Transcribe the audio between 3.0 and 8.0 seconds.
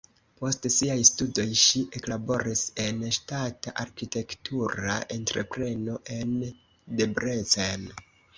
ŝtata arkitektura entrepreno en Debrecen.